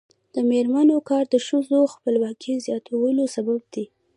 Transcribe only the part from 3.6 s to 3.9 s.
دی.